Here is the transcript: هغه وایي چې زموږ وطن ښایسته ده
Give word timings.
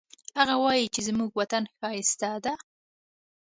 هغه 0.39 0.55
وایي 0.63 0.85
چې 0.93 1.01
زموږ 1.07 1.29
وطن 1.39 1.63
ښایسته 1.77 2.29
ده 2.45 2.53